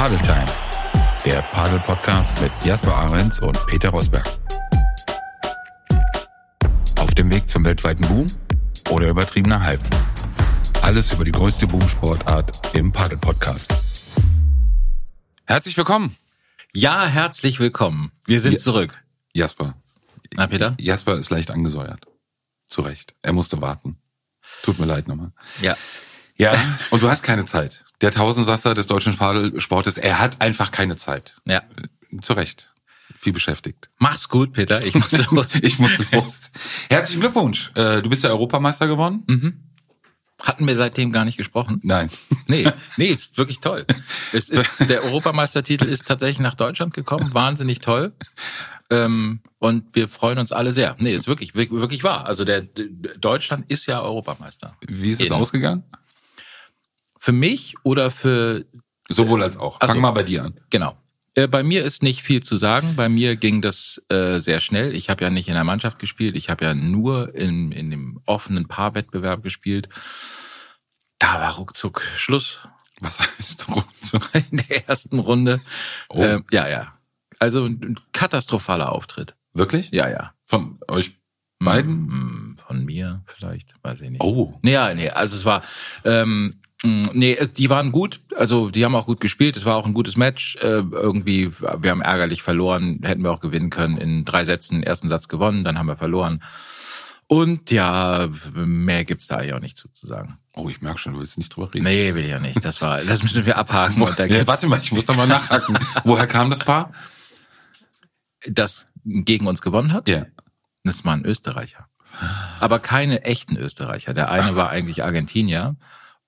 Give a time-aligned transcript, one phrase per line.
[0.00, 0.46] Padel Time,
[1.26, 4.24] der Padel-Podcast mit Jasper Ahrens und Peter Rosberg.
[6.98, 8.26] Auf dem Weg zum weltweiten Boom
[8.88, 9.82] oder übertriebener Hype.
[10.80, 13.74] Alles über die größte Boomsportart im Padel-Podcast.
[15.44, 16.16] Herzlich willkommen.
[16.72, 18.10] Ja, herzlich willkommen.
[18.24, 18.58] Wir sind Ja.
[18.58, 19.04] zurück.
[19.34, 19.74] Jasper.
[20.32, 20.74] Na, Peter?
[20.80, 22.06] Jasper ist leicht angesäuert.
[22.68, 23.14] Zu Recht.
[23.20, 23.98] Er musste warten.
[24.62, 25.32] Tut mir leid nochmal.
[25.60, 25.76] Ja.
[26.36, 26.54] Ja,
[26.88, 27.84] und du hast keine Zeit.
[28.00, 31.40] Der Tausendsasser des deutschen Padelsportes, er hat einfach keine Zeit.
[31.44, 31.62] Ja.
[32.22, 32.72] Zu Recht.
[33.16, 33.90] Viel beschäftigt.
[33.98, 34.84] Mach's gut, Peter.
[34.84, 35.54] Ich muss los.
[35.56, 36.50] Ich muss los.
[36.88, 37.70] Herzlichen Glückwunsch.
[37.74, 39.24] Äh, Du bist ja Europameister geworden?
[39.26, 39.64] Mhm.
[40.40, 41.80] Hatten wir seitdem gar nicht gesprochen?
[41.82, 42.08] Nein.
[42.46, 42.66] Nee,
[42.96, 43.84] nee, ist wirklich toll.
[44.32, 47.34] Es ist, der Europameistertitel ist tatsächlich nach Deutschland gekommen.
[47.34, 48.12] Wahnsinnig toll.
[48.88, 50.96] Ähm, und wir freuen uns alle sehr.
[50.98, 52.26] Nee, ist wirklich, wirklich, wahr.
[52.26, 54.76] Also der, Deutschland ist ja Europameister.
[54.88, 55.84] Wie ist es ausgegangen?
[57.22, 58.64] Für mich oder für
[59.10, 59.76] Sowohl als auch.
[59.80, 60.54] Ach Fang mal bei dir an.
[60.70, 60.96] Genau.
[61.34, 62.94] Äh, Bei mir ist nicht viel zu sagen.
[62.96, 64.94] Bei mir ging das äh, sehr schnell.
[64.94, 66.34] Ich habe ja nicht in der Mannschaft gespielt.
[66.36, 69.88] Ich habe ja nur in, in dem offenen Paarwettbewerb gespielt.
[71.18, 72.60] Da war ruckzuck Schluss
[73.00, 74.30] Was heißt ruckzuck?
[74.50, 75.60] in der ersten Runde.
[76.08, 76.22] Oh.
[76.22, 76.94] Ähm, ja, ja.
[77.38, 79.34] Also ein katastrophaler Auftritt.
[79.52, 79.90] Wirklich?
[79.90, 80.32] Ja, ja.
[80.46, 81.16] Von euch
[81.58, 82.06] beiden?
[82.06, 84.22] Mm, Von mir vielleicht, weiß ich nicht.
[84.22, 84.58] Oh.
[84.62, 85.62] Ja, nee, also es war,
[86.04, 89.86] ähm, nee, es- die waren gut, also die haben auch gut gespielt, es war auch
[89.86, 90.56] ein gutes Match.
[90.56, 93.96] Äh, irgendwie, wir haben ärgerlich verloren, hätten wir auch gewinnen können.
[93.98, 96.42] In drei Sätzen, ersten Satz gewonnen, dann haben wir verloren.
[97.26, 100.38] Und ja, mehr gibt's da eigentlich auch nicht zu, zu sagen.
[100.56, 101.84] Oh, ich merke schon, du willst nicht drüber reden.
[101.84, 102.64] Nee, will ich ja nicht.
[102.64, 104.02] Das war, das müssen wir abhaken.
[104.02, 105.78] Und da Ja, warte mal, ich muss da mal nachhaken.
[106.04, 106.92] Woher kam das Paar?
[108.46, 110.08] das gegen uns gewonnen hat.
[110.08, 110.26] Ja.
[110.84, 111.86] Das war ein Österreicher.
[112.58, 114.14] Aber keine echten Österreicher.
[114.14, 115.76] Der eine war eigentlich Argentinier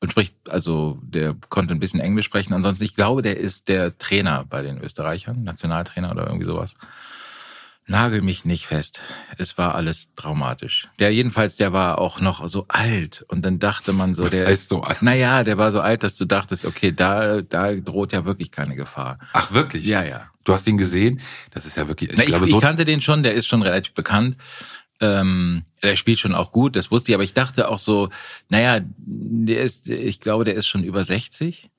[0.03, 2.53] und spricht, also der konnte ein bisschen Englisch sprechen.
[2.55, 6.75] Ansonsten, ich glaube, der ist der Trainer bei den Österreichern, Nationaltrainer oder irgendwie sowas.
[7.87, 9.01] Nagel mich nicht fest.
[9.39, 10.89] Es war alles traumatisch.
[10.99, 13.25] Der jedenfalls, der war auch noch so alt.
[13.29, 15.03] Und dann dachte man so, Was der heißt so alt?
[15.03, 18.75] Naja, der war so alt, dass du dachtest, okay, da, da droht ja wirklich keine
[18.75, 19.21] Gefahr.
[19.33, 19.87] Ach, wirklich?
[19.87, 20.29] Ja, ja.
[20.43, 21.21] Du hast ihn gesehen?
[21.53, 23.47] Das ist ja wirklich, ich Na, ich, glaube, ich so, kannte den schon, der ist
[23.47, 24.37] schon relativ bekannt.
[25.03, 28.09] Ähm, der spielt schon auch gut, das wusste ich, aber ich dachte auch so,
[28.49, 31.71] naja, der ist, ich glaube, der ist schon über 60.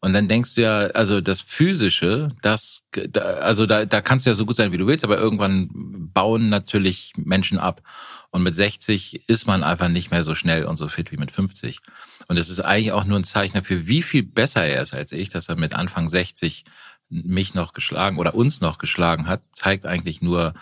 [0.00, 4.30] Und dann denkst du ja, also das Physische, das, da, also da, da kannst du
[4.30, 7.82] ja so gut sein, wie du willst, aber irgendwann bauen natürlich Menschen ab.
[8.30, 11.32] Und mit 60 ist man einfach nicht mehr so schnell und so fit wie mit
[11.32, 11.80] 50.
[12.28, 15.12] Und es ist eigentlich auch nur ein Zeichen dafür, wie viel besser er ist als
[15.12, 16.64] ich, dass er mit Anfang 60
[17.10, 20.54] mich noch geschlagen oder uns noch geschlagen hat, zeigt eigentlich nur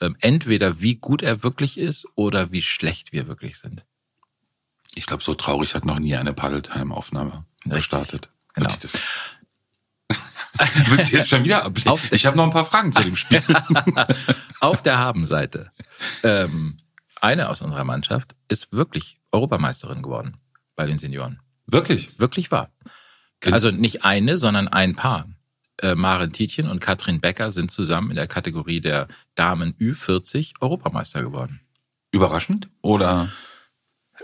[0.00, 3.84] ähm, entweder wie gut er wirklich ist oder wie schlecht wir wirklich sind.
[4.94, 8.30] ich glaube, so traurig hat noch nie eine Paddle-Time-Aufnahme gestartet.
[8.54, 8.70] Genau.
[10.88, 11.88] Willst du jetzt schon wieder ablehnen?
[11.88, 13.42] Auf- Ich habe noch ein paar Fragen zu dem Spiel.
[14.60, 15.70] Auf der Habenseite.
[16.22, 16.78] Ähm,
[17.20, 20.36] eine aus unserer Mannschaft ist wirklich Europameisterin geworden
[20.76, 21.40] bei den Senioren.
[21.66, 22.18] Wirklich?
[22.18, 22.70] Wirklich wahr.
[23.50, 25.28] Also nicht eine, sondern ein Paar.
[25.80, 31.22] Äh, Maren Tietjen und Katrin Becker sind zusammen in der Kategorie der Damen Ü40 Europameister
[31.22, 31.60] geworden.
[32.12, 32.68] Überraschend?
[32.82, 33.28] Oder?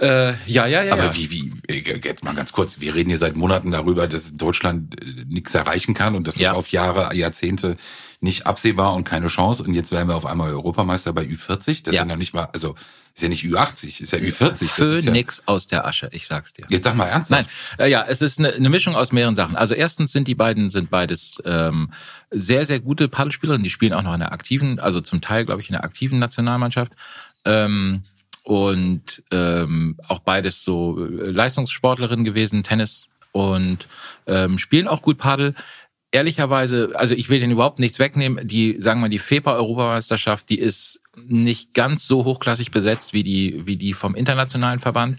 [0.01, 0.93] Äh, ja, ja, ja.
[0.95, 1.15] Aber ja.
[1.15, 5.01] wie, wie, äh, jetzt mal ganz kurz, wir reden hier seit Monaten darüber, dass Deutschland
[5.01, 6.51] äh, nichts erreichen kann und dass Ja.
[6.51, 7.77] es auf Jahre, Jahrzehnte
[8.21, 9.63] nicht absehbar und keine Chance.
[9.63, 11.85] Und jetzt werden wir auf einmal Europameister bei Ü40.
[11.85, 12.03] Das Ja.
[12.03, 12.75] ist ja nicht mal, also
[13.15, 14.49] ist ja nicht Ü80, ist ja Ü40.
[14.49, 16.67] Das ist ja, Phönix aus der Asche, ich sag's dir.
[16.69, 17.49] jetzt sag mal ernsthaft.
[17.79, 19.55] Nein, äh, ja, es ist eine, eine Mischung aus mehreren Sachen.
[19.55, 21.93] Also erstens sind die beiden sind beides ähm,
[22.31, 23.63] sehr sehr gute Paddelspielerinnen.
[23.63, 26.19] Die spielen auch noch in der aktiven, also zum Teil glaube ich in der aktiven
[26.19, 26.93] Nationalmannschaft.
[27.45, 28.03] Ähm,
[28.43, 33.89] und ähm, auch beides so äh, Leistungssportlerinnen gewesen, Tennis und
[34.27, 35.55] ähm, spielen auch gut Paddel.
[36.11, 38.47] Ehrlicherweise, also ich will denen überhaupt nichts wegnehmen.
[38.47, 43.77] Die, sagen wir, die FEPA-Europameisterschaft, die ist nicht ganz so hochklassig besetzt wie die, wie
[43.77, 45.19] die vom internationalen Verband.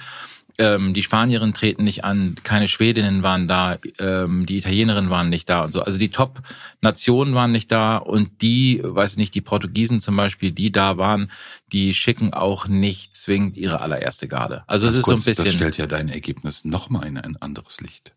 [0.58, 5.50] Ähm, die Spanierinnen treten nicht an, keine Schwedinnen waren da, ähm, die Italienerinnen waren nicht
[5.50, 5.82] da und so.
[5.82, 10.54] Also die Top-Nationen waren nicht da und die, weiß ich nicht, die Portugiesen zum Beispiel,
[10.54, 11.30] die da waren,
[11.74, 14.64] die schicken auch nicht zwingend ihre allererste Garde.
[14.68, 17.36] Also es ist Kurz, so ein Das bisschen, stellt ja dein Ergebnis nochmal in ein
[17.42, 18.16] anderes Licht.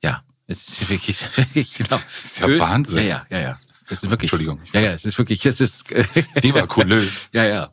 [0.00, 2.00] ja, es ist wirklich, wirklich genau.
[2.22, 2.98] ist ja Wahnsinn.
[2.98, 3.60] Ja, ja, ja, ja.
[3.90, 4.60] Es ist wirklich, Entschuldigung.
[4.72, 5.94] Ja, ja, es ist wirklich, es ist,
[6.42, 7.30] Devakulös.
[7.32, 7.72] ja, ja.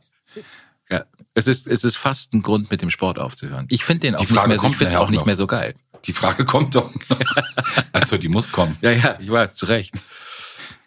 [0.88, 1.04] Ja,
[1.34, 3.66] es ist, es ist fast ein Grund, mit dem Sport aufzuhören.
[3.70, 5.26] Ich finde den auch nicht mehr, so- ich nachher auch auch nicht noch.
[5.26, 5.74] mehr so geil.
[6.04, 6.90] Die Frage kommt doch.
[7.92, 8.76] Also die muss kommen.
[8.82, 9.94] Ja, ja, ich weiß, zu Recht.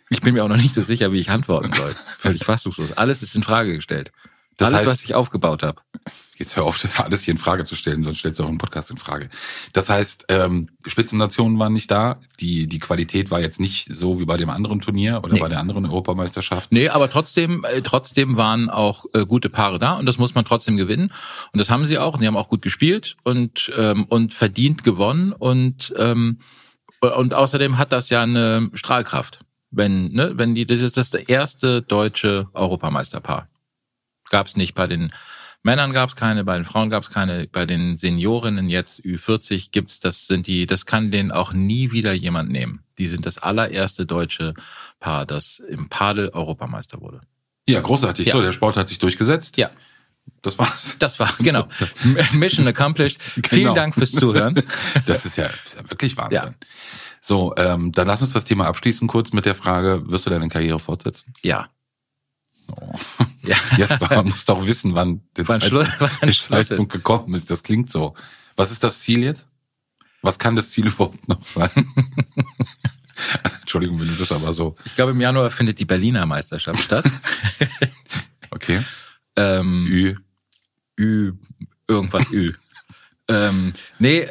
[0.09, 1.93] Ich bin mir auch noch nicht so sicher, wie ich antworten soll.
[2.17, 2.93] Völlig fassungslos.
[2.97, 4.11] Alles ist in Frage gestellt.
[4.59, 5.81] Das Alles, heißt- was ich aufgebaut habe.
[6.37, 8.57] Jetzt hör auf, das alles hier in Frage zu stellen, sonst stellst du auch einen
[8.59, 9.29] Podcast in Frage.
[9.73, 12.19] Das heißt, ähm, Spitzennationen waren nicht da.
[12.39, 15.39] Die, die Qualität war jetzt nicht so wie bei dem anderen Turnier oder Nee.
[15.39, 16.71] bei der anderen Europameisterschaft.
[16.71, 20.45] Nee, aber trotzdem, äh, trotzdem waren auch äh, gute Paare da und das muss man
[20.45, 21.11] trotzdem gewinnen.
[21.51, 22.13] Und das haben sie auch.
[22.13, 25.33] Und die haben auch gut gespielt und, ähm, und verdient gewonnen.
[25.33, 26.39] Und, ähm,
[27.01, 29.39] und außerdem hat das ja eine Strahlkraft.
[29.71, 33.47] Wenn, ne, wenn die, das ist das erste deutsche Europameisterpaar.
[34.29, 35.13] Gab es nicht bei den
[35.61, 39.71] Männern gab es keine, bei den Frauen gab es keine, bei den Seniorinnen jetzt Ü40
[39.71, 42.83] gibt's das sind die, das kann denen auch nie wieder jemand nehmen.
[42.97, 44.53] Die sind das allererste deutsche
[45.01, 47.19] Paar, das im Padel Europameister wurde.
[47.67, 48.27] Ja, großartig.
[48.27, 48.33] Ja.
[48.33, 49.57] So, der Sport hat sich durchgesetzt.
[49.57, 49.69] Ja,
[50.41, 50.95] Das war's.
[50.97, 51.67] das war genau
[52.33, 53.21] Mission accomplished.
[53.21, 53.75] Vielen Genau.
[53.75, 54.55] Dank fürs Zuhören.
[55.07, 56.35] Das ist ja, ist ja wirklich Wahnsinn.
[56.37, 56.53] Ja.
[57.19, 60.47] So, ähm, dann lass uns das Thema abschließen kurz mit der Frage, wirst du deine
[60.47, 61.33] Karriere fortsetzen?
[61.43, 61.67] Ja,
[62.69, 62.93] So.
[63.47, 63.55] ja.
[63.77, 66.33] Jesper man muss doch wissen, wann der, Wann Zeit, Schluss- wann der.
[66.33, 67.49] Zeitpunkt gekommen ist.
[67.49, 68.13] Das klingt so.
[68.55, 69.47] Was ist das Ziel jetzt?
[70.21, 71.69] Was kann das Ziel überhaupt noch sein?
[73.43, 74.75] also, Entschuldigung, wenn du das aber so.
[74.85, 77.05] Ich glaube im Januar findet die Berliner Meisterschaft statt.
[78.51, 78.81] Okay.
[79.35, 80.15] ähm, Ü.
[80.99, 81.33] Ü,
[81.87, 82.53] irgendwas Ü.
[83.29, 84.27] ähm, nee,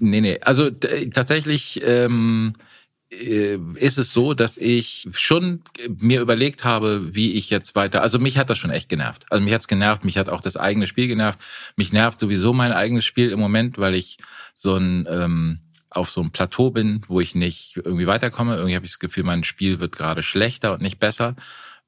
[0.00, 0.40] nee, nee.
[0.40, 2.64] Also tatsächlich ähm, äh,
[3.10, 5.62] ist es so, dass ich schon
[5.98, 8.02] mir überlegt habe, wie ich jetzt weiter.
[8.02, 9.26] Also mich hat das schon echt genervt.
[9.30, 11.40] Also mich hat's genervt, mich hat auch das eigene Spiel genervt.
[11.74, 14.18] Mich nervt sowieso mein eigenes Spiel im Moment, weil ich
[14.54, 15.58] so ein ähm,
[15.90, 18.54] auf so einem Plateau bin, wo ich nicht irgendwie weiterkomme.
[18.54, 21.34] Irgendwie habe ich das Gefühl, mein Spiel wird gerade schlechter und nicht besser,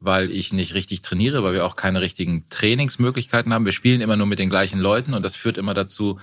[0.00, 3.64] weil ich nicht richtig trainiere, weil wir auch keine richtigen Trainingsmöglichkeiten haben.
[3.64, 6.18] Wir spielen immer nur mit den gleichen Leuten und das führt immer dazu,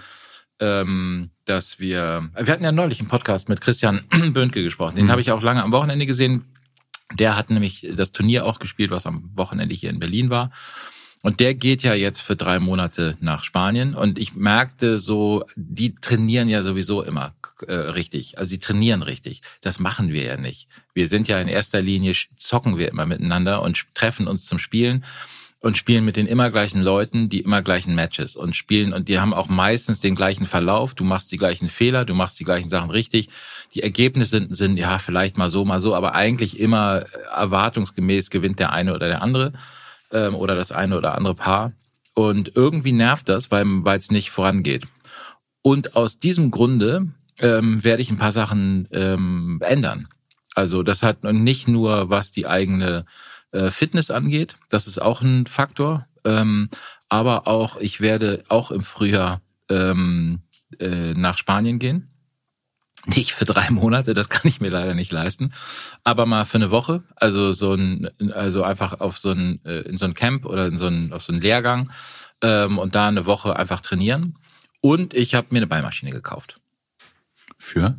[0.59, 4.01] ähm, dass wir, wir hatten ja neulich einen Podcast mit Christian
[4.33, 6.45] Böhnke gesprochen, den habe ich auch lange am Wochenende gesehen.
[7.13, 10.51] Der hat nämlich das Turnier auch gespielt, was am Wochenende hier in Berlin war.
[11.21, 13.93] Und der geht ja jetzt für drei Monate nach Spanien.
[13.93, 17.33] Und ich merkte so, die trainieren ja sowieso immer
[17.67, 18.37] äh, richtig.
[18.37, 19.41] Also die trainieren richtig.
[19.59, 20.69] Das machen wir ja nicht.
[20.93, 25.03] Wir sind ja in erster Linie, zocken wir immer miteinander und treffen uns zum Spielen
[25.61, 29.19] und spielen mit den immer gleichen Leuten die immer gleichen Matches und spielen und die
[29.19, 30.95] haben auch meistens den gleichen Verlauf.
[30.95, 33.29] Du machst die gleichen Fehler, du machst die gleichen Sachen richtig.
[33.73, 37.03] Die Ergebnisse sind, sind ja vielleicht mal so, mal so, aber eigentlich immer
[37.35, 39.53] erwartungsgemäß gewinnt der eine oder der andere
[40.11, 41.73] ähm, oder das eine oder andere Paar.
[42.13, 43.65] Und irgendwie nervt das, weil
[43.97, 44.87] es nicht vorangeht.
[45.61, 47.07] Und aus diesem Grunde
[47.39, 50.07] ähm, werde ich ein paar Sachen ähm, ändern.
[50.55, 53.05] Also das hat nicht nur was die eigene
[53.51, 56.69] äh, Fitness angeht, das ist auch ein Faktor, ähm,
[57.07, 60.41] aber auch ich werde auch im Frühjahr ähm,
[60.79, 62.09] äh, nach Spanien gehen.
[63.05, 65.53] Nicht für drei Monate, das kann ich mir leider nicht leisten,
[66.03, 69.97] aber mal für eine Woche, also so ein, also einfach auf so ein äh, in
[69.97, 71.91] so ein Camp oder in so ein auf so einen Lehrgang
[72.41, 74.37] ähm, und da eine Woche einfach trainieren.
[74.81, 76.59] Und ich habe mir eine Ballmaschine gekauft.
[77.57, 77.97] Für?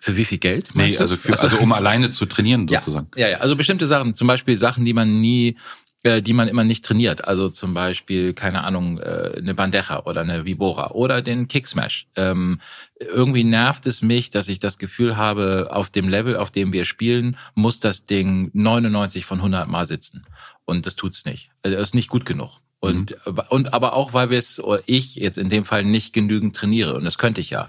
[0.00, 0.70] Für wie viel Geld?
[0.74, 1.00] Nee, du?
[1.00, 1.46] also, für, Ach so.
[1.48, 3.08] also um alleine zu trainieren sozusagen.
[3.16, 5.56] Ja, ja, also bestimmte Sachen, zum Beispiel Sachen, die man nie,
[6.04, 7.26] äh, die man immer nicht trainiert.
[7.26, 12.06] Also zum Beispiel, keine Ahnung, äh, eine Bandeja oder eine Vibora oder den Kicksmash.
[12.14, 12.60] Ähm,
[13.00, 16.84] irgendwie nervt es mich, dass ich das Gefühl habe, auf dem Level, auf dem wir
[16.84, 20.24] spielen, muss das Ding 99 von 100 Mal sitzen.
[20.64, 21.50] Und das tut's nicht.
[21.62, 22.60] Also das ist nicht gut genug.
[22.80, 23.16] Und,
[23.48, 26.94] und aber auch, weil wir es, ich jetzt in dem Fall nicht genügend trainiere.
[26.94, 27.68] Und das könnte ich ja.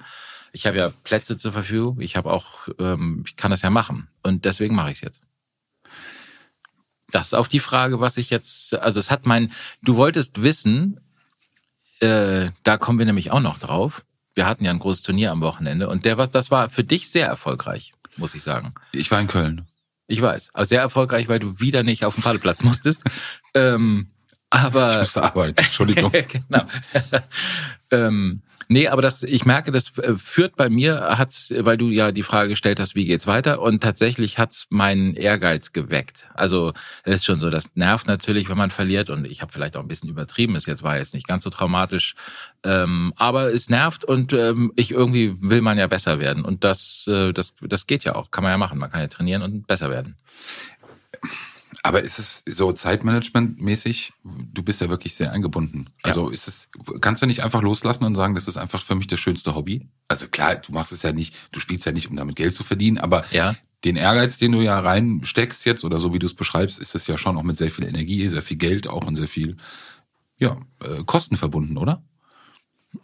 [0.51, 1.99] Ich habe ja Plätze zur Verfügung.
[2.01, 4.07] Ich habe auch, ähm, ich kann das ja machen.
[4.23, 5.21] Und deswegen mache ich es jetzt.
[7.11, 9.51] Das ist auch die Frage, was ich jetzt, also es hat mein,
[9.81, 10.99] du wolltest wissen,
[11.99, 14.05] äh, da kommen wir nämlich auch noch drauf.
[14.35, 17.09] Wir hatten ja ein großes Turnier am Wochenende und der was, das war für dich
[17.09, 18.73] sehr erfolgreich, muss ich sagen.
[18.91, 19.67] Ich war in Köln.
[20.07, 23.03] Ich weiß, also sehr erfolgreich, weil du wieder nicht auf den Paddelplatz musstest.
[23.53, 24.07] ähm,
[24.49, 25.57] aber Ich musste arbeiten.
[25.59, 26.11] Entschuldigung.
[26.27, 26.63] genau.
[27.91, 32.11] ähm, nee, aber das, ich merke, das äh, führt bei mir, hat's, weil du ja
[32.11, 33.61] die Frage gestellt hast, wie geht's weiter?
[33.61, 36.29] Und tatsächlich hat's meinen Ehrgeiz geweckt.
[36.33, 36.73] Also
[37.03, 39.09] es ist schon so, das nervt natürlich, wenn man verliert.
[39.09, 40.55] Und ich habe vielleicht auch ein bisschen übertrieben.
[40.55, 42.15] Es jetzt war jetzt nicht ganz so traumatisch,
[42.63, 46.45] ähm, aber es nervt und ähm, ich irgendwie will man ja besser werden.
[46.45, 48.77] Und das, äh, das, das geht ja auch, kann man ja machen.
[48.77, 50.15] Man kann ja trainieren und besser werden.
[51.83, 54.13] Aber ist es so Zeitmanagement-mäßig?
[54.23, 55.87] Du bist ja wirklich sehr eingebunden.
[56.03, 56.69] Also ist es,
[57.01, 59.87] kannst du nicht einfach loslassen und sagen, das ist einfach für mich das schönste Hobby?
[60.07, 62.63] Also klar, du machst es ja nicht, du spielst ja nicht, um damit Geld zu
[62.63, 63.55] verdienen, aber Ja.
[63.85, 67.07] den Ehrgeiz, den du ja reinsteckst jetzt oder so wie du es beschreibst, ist es
[67.07, 69.55] ja schon auch mit sehr viel Energie, sehr viel Geld auch und sehr viel,
[70.37, 72.03] ja, äh, Kosten verbunden, oder?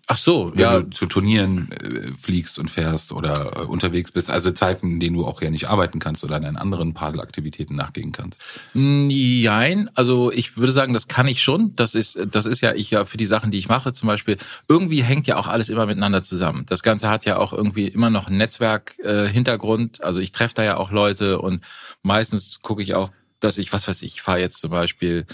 [0.07, 0.81] Ach so, wenn ja.
[0.81, 4.29] du zu Turnieren äh, fliegst und fährst oder äh, unterwegs bist.
[4.31, 8.11] Also Zeiten, in denen du auch ja nicht arbeiten kannst oder deinen anderen Padelaktivitäten nachgehen
[8.11, 8.41] kannst.
[8.73, 11.75] Nein, also ich würde sagen, das kann ich schon.
[11.75, 14.37] Das ist, das ist ja ich ja für die Sachen, die ich mache, zum Beispiel.
[14.67, 16.65] Irgendwie hängt ja auch alles immer miteinander zusammen.
[16.67, 20.03] Das Ganze hat ja auch irgendwie immer noch einen Netzwerk-Hintergrund.
[20.03, 21.63] also ich treffe da ja auch Leute und
[22.01, 25.33] meistens gucke ich auch, dass ich, was weiß ich, fahre jetzt zum Beispiel äh,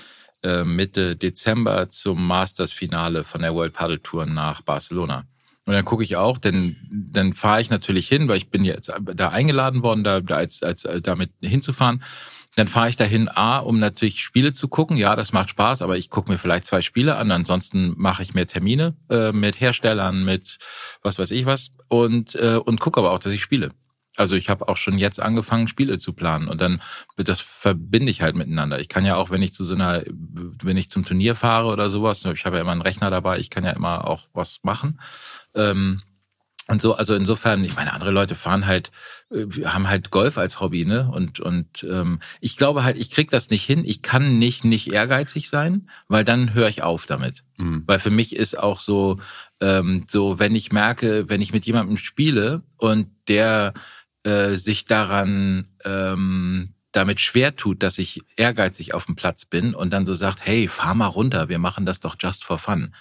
[0.63, 5.25] Mitte Dezember zum Masters-Finale von der World Paddle Tour nach Barcelona.
[5.65, 8.91] Und dann gucke ich auch, denn dann fahre ich natürlich hin, weil ich bin jetzt
[9.15, 12.03] da eingeladen worden, da, da als, als äh, damit hinzufahren.
[12.55, 14.98] Dann fahre ich dahin, A, um natürlich Spiele zu gucken.
[14.98, 17.31] Ja, das macht Spaß, aber ich gucke mir vielleicht zwei Spiele an.
[17.31, 20.57] Ansonsten mache ich mehr Termine äh, mit Herstellern, mit
[21.01, 23.71] was weiß ich was und, äh, und gucke aber auch, dass ich spiele.
[24.18, 26.82] Also ich habe auch schon jetzt angefangen, Spiele zu planen und dann
[27.18, 28.80] das verbinde ich halt miteinander.
[28.80, 31.89] Ich kann ja auch, wenn ich zu so einer, wenn ich zum Turnier fahre oder
[31.89, 35.00] sowas, ich habe ja immer einen Rechner dabei, ich kann ja immer auch was machen.
[35.56, 36.01] Ähm,
[36.72, 38.91] und so, also insofern, ich meine, andere Leute fahren halt,
[39.30, 41.10] äh, haben halt Golf als Hobby, ne?
[41.12, 43.84] Und und ähm, ich glaube halt, ich krieg das nicht hin.
[43.86, 47.44] Ich kann nicht nicht ehrgeizig sein, weil dann höre ich auf damit.
[47.58, 47.84] Mhm.
[47.88, 49.20] Weil für mich ist auch so,
[49.60, 53.74] ähm, so wenn ich merke, wenn ich mit jemandem spiele und der
[54.24, 59.92] äh, sich daran ähm, damit schwer tut, dass ich ehrgeizig auf dem Platz bin und
[59.92, 62.94] dann so sagt, hey, fahr mal runter, wir machen das doch just for fun.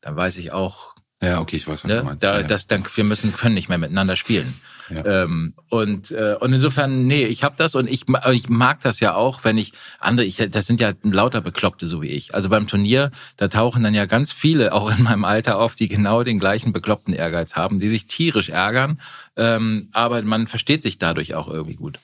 [0.00, 2.22] Dann weiß ich auch, ja, okay, ich weiß, was ne, du meinst.
[2.22, 4.52] Da, ja, das, dann, wir müssen können nicht mehr miteinander spielen.
[4.88, 5.22] Ja.
[5.22, 9.14] Ähm, und äh, und insofern, nee, ich habe das und ich ich mag das ja
[9.14, 12.34] auch, wenn ich andere, ich, das sind ja lauter Bekloppte so wie ich.
[12.34, 15.88] Also beim Turnier, da tauchen dann ja ganz viele auch in meinem Alter auf, die
[15.88, 19.00] genau den gleichen bekloppten Ehrgeiz haben, die sich tierisch ärgern,
[19.36, 21.98] ähm, aber man versteht sich dadurch auch irgendwie gut.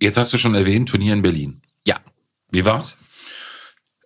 [0.00, 1.62] Jetzt hast du schon erwähnt Turnier in Berlin.
[1.86, 1.96] Ja.
[2.50, 2.98] Wie war's?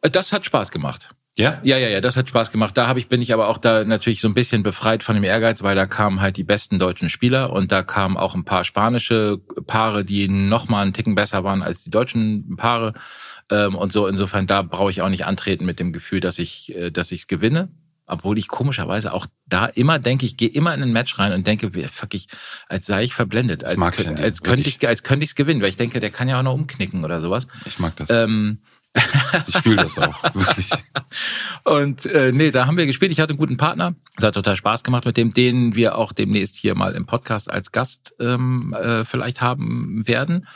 [0.00, 1.10] Das hat Spaß gemacht.
[1.38, 1.60] Ja?
[1.62, 2.76] Ja, ja, ja, das hat Spaß gemacht.
[2.76, 5.24] Da habe ich bin ich aber auch da natürlich so ein bisschen befreit von dem
[5.24, 8.64] Ehrgeiz, weil da kamen halt die besten deutschen Spieler und da kamen auch ein paar
[8.64, 12.94] spanische Paare, die noch mal einen Ticken besser waren als die deutschen Paare
[13.50, 14.06] ähm, und so.
[14.06, 17.28] Insofern da brauche ich auch nicht antreten mit dem Gefühl, dass ich äh, dass ich's
[17.28, 17.68] gewinne.
[18.10, 21.46] Obwohl ich komischerweise auch da immer denke, ich gehe immer in ein Match rein und
[21.46, 22.28] denke, fuck ich,
[22.66, 25.68] als sei ich verblendet, als, mag ich als könnte ich, als könnte ich's gewinnen, weil
[25.68, 27.46] ich denke, der kann ja auch noch umknicken oder sowas.
[27.66, 28.08] Ich mag das.
[28.08, 28.60] Ähm,
[29.46, 30.70] ich fühle das auch, wirklich.
[31.64, 33.12] Und äh, nee, da haben wir gespielt.
[33.12, 33.94] Ich hatte einen guten Partner.
[34.16, 37.50] Es hat total Spaß gemacht mit dem, den wir auch demnächst hier mal im Podcast
[37.50, 40.46] als Gast ähm, äh, vielleicht haben werden.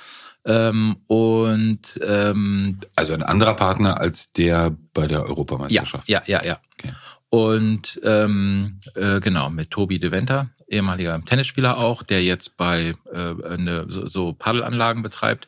[0.45, 6.09] Ähm, und ähm, Also ein anderer Partner als der bei der ja, Europameisterschaft.
[6.09, 6.59] ja, ja, ja.
[6.79, 6.93] Okay.
[7.29, 13.47] Und ähm, äh, genau, mit Tobi de Venter, ehemaliger Tennisspieler auch, der jetzt bei äh,
[13.47, 15.47] eine, so, so Paddelanlagen betreibt.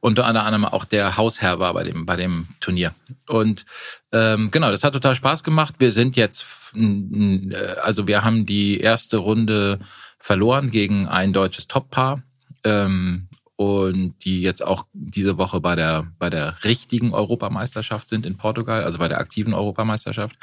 [0.00, 2.94] Unter anderem auch der Hausherr war bei dem, bei dem Turnier.
[3.28, 3.66] Und
[4.12, 5.76] ähm, genau, das hat total Spaß gemacht.
[5.78, 9.80] Wir sind jetzt, äh, also wir haben die erste Runde
[10.18, 12.22] verloren gegen ein deutsches Top-Paar.
[12.64, 18.36] Ähm, und die jetzt auch diese Woche bei der bei der richtigen Europameisterschaft sind in
[18.36, 20.36] Portugal, also bei der aktiven Europameisterschaft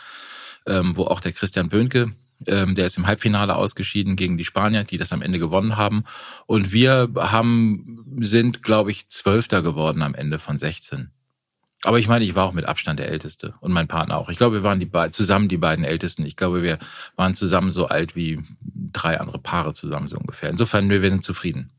[0.66, 2.14] ähm, wo auch der Christian Böhnke,
[2.48, 6.04] ähm, der ist im Halbfinale ausgeschieden gegen die Spanier, die das am Ende gewonnen haben.
[6.46, 11.12] Und wir haben, sind, glaube ich, Zwölfter geworden am Ende von 16.
[11.86, 14.30] Aber ich meine, ich war auch mit Abstand der Älteste und mein Partner auch.
[14.30, 16.26] Ich glaube, wir waren die zusammen die beiden Ältesten.
[16.26, 16.80] Ich glaube, wir
[17.18, 18.42] waren zusammen so alt wie
[18.94, 20.50] drei andere Paare zusammen so ungefähr.
[20.50, 21.72] Insofern, wir sind zufrieden.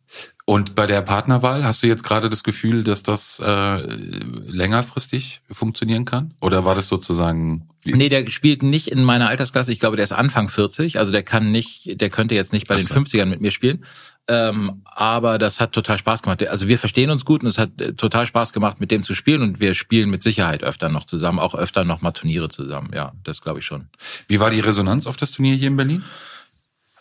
[0.46, 6.04] Und bei der Partnerwahl hast du jetzt gerade das Gefühl, dass das äh, längerfristig funktionieren
[6.04, 6.34] kann?
[6.40, 9.70] Oder war das sozusagen Nee, der spielt nicht in meiner Altersklasse.
[9.70, 10.98] Ich glaube, der ist Anfang 40.
[10.98, 13.84] Also der kann nicht, der könnte jetzt nicht bei den 50ern mit mir spielen.
[14.26, 16.46] Ähm, aber das hat total Spaß gemacht.
[16.48, 19.12] Also wir verstehen uns gut und es hat äh, total Spaß gemacht, mit dem zu
[19.12, 19.42] spielen.
[19.42, 22.90] Und wir spielen mit Sicherheit öfter noch zusammen, auch öfter noch mal Turniere zusammen.
[22.94, 23.88] Ja, das glaube ich schon.
[24.28, 26.04] Wie war die Resonanz auf das Turnier hier in Berlin?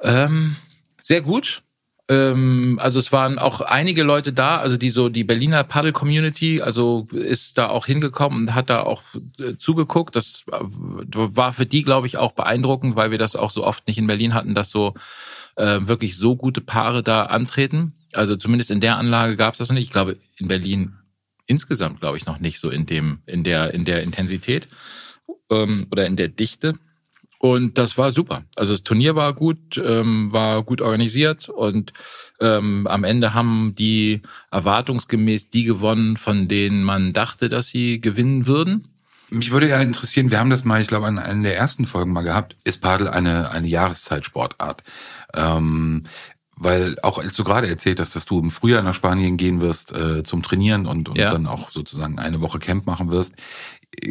[0.01, 0.57] Ähm,
[1.01, 1.63] sehr gut.
[2.09, 6.61] Ähm, also es waren auch einige Leute da, also die so die Berliner Paddle Community,
[6.61, 9.03] also ist da auch hingekommen und hat da auch
[9.39, 10.15] äh, zugeguckt.
[10.15, 13.97] Das war für die, glaube ich, auch beeindruckend, weil wir das auch so oft nicht
[13.97, 14.93] in Berlin hatten, dass so
[15.55, 17.93] äh, wirklich so gute Paare da antreten.
[18.11, 19.83] Also zumindest in der Anlage gab es das nicht.
[19.83, 20.95] Ich glaube, in Berlin
[21.45, 24.67] insgesamt, glaube ich, noch nicht so in dem, in der, in der Intensität
[25.49, 26.73] ähm, oder in der Dichte.
[27.43, 28.43] Und das war super.
[28.55, 31.91] Also das Turnier war gut, ähm, war gut organisiert und
[32.39, 38.47] ähm, am Ende haben die erwartungsgemäß die gewonnen, von denen man dachte, dass sie gewinnen
[38.47, 38.87] würden.
[39.29, 42.13] Mich würde ja interessieren, wir haben das mal, ich glaube, in einer der ersten Folgen
[42.13, 44.81] mal gehabt, ist Padel eine, eine Jahreszeitsportart?
[45.33, 46.05] Ähm,
[46.55, 49.91] weil auch als du gerade erzählt hast, dass du im Frühjahr nach Spanien gehen wirst
[49.91, 51.29] äh, zum Trainieren und, und Ja.
[51.29, 53.33] dann auch sozusagen eine Woche Camp machen wirst.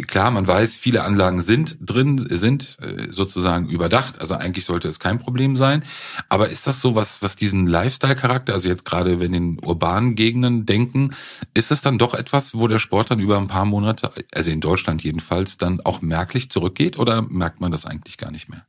[0.07, 4.21] Klar, man weiß, viele Anlagen sind drin, sind äh, sozusagen überdacht.
[4.21, 5.85] Also eigentlich sollte es kein Problem sein.
[6.29, 10.67] Aber ist das so was, was diesen Lifestyle-Charakter, also jetzt gerade wenn in urbanen Gegenden
[10.67, 11.15] denken,
[11.55, 14.61] ist es dann doch etwas, wo der Sport dann über ein paar Monate, also in
[14.61, 18.67] Deutschland jedenfalls, dann auch merklich zurückgeht oder merkt man das eigentlich gar nicht mehr?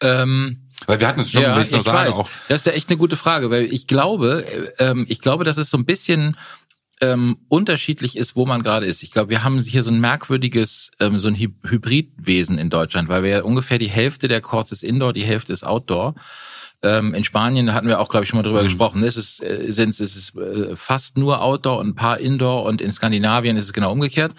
[0.00, 2.14] Ähm weil wir hatten es schon, ja, ich sagen, weiß.
[2.14, 2.30] auch.
[2.48, 4.46] Das ist ja echt eine gute Frage, weil ich glaube,
[4.78, 6.36] äh, ähm, ich glaube, dass es so ein bisschen
[7.00, 9.02] ähm, unterschiedlich ist, wo man gerade ist.
[9.02, 13.08] Ich glaube, wir haben hier so ein merkwürdiges, ähm, so ein Hy Hybridwesen in Deutschland,
[13.08, 16.14] weil wir ja ungefähr die Hälfte der Courts ist Indoor, die Hälfte ist Outdoor.
[16.82, 18.66] Ähm, in Spanien hatten wir auch, glaube ich, schon mal drüber mhm.
[18.66, 19.02] gesprochen.
[19.02, 22.80] Es ist, äh, sind, es ist äh, fast nur Outdoor und ein paar Indoor und
[22.80, 24.34] in Skandinavien ist es genau umgekehrt.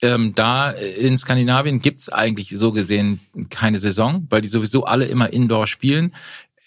[0.00, 5.32] Ähm, da in Skandinavien gibt's eigentlich so gesehen keine Saison, weil die sowieso alle immer
[5.32, 6.12] Indoor spielen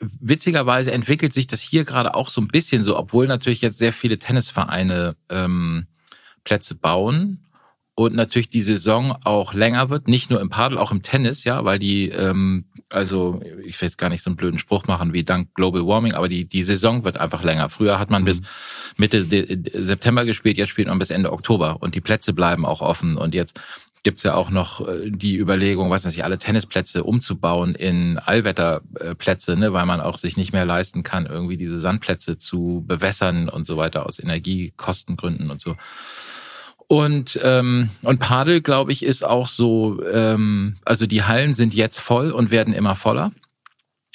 [0.01, 3.93] witzigerweise entwickelt sich das hier gerade auch so ein bisschen so, obwohl natürlich jetzt sehr
[3.93, 5.87] viele Tennisvereine ähm,
[6.43, 7.45] Plätze bauen
[7.93, 11.63] und natürlich die Saison auch länger wird, nicht nur im Padel, auch im Tennis, ja,
[11.65, 15.23] weil die, ähm, also ich will jetzt gar nicht so einen blöden Spruch machen wie
[15.23, 17.69] dank Global Warming, aber die die Saison wird einfach länger.
[17.69, 18.25] Früher hat man mhm.
[18.25, 18.41] bis
[18.97, 19.25] Mitte
[19.73, 23.35] September gespielt, jetzt spielt man bis Ende Oktober und die Plätze bleiben auch offen und
[23.35, 23.59] jetzt
[24.03, 29.55] gibt's ja auch noch äh, die Überlegung, was weiß ich, alle Tennisplätze umzubauen in Allwetterplätze,
[29.57, 33.65] ne, weil man auch sich nicht mehr leisten kann, irgendwie diese Sandplätze zu bewässern und
[33.65, 35.75] so weiter aus Energiekostengründen und so.
[36.87, 40.03] Und ähm, und Padel, glaube ich, ist auch so.
[40.11, 43.31] Ähm, also die Hallen sind jetzt voll und werden immer voller.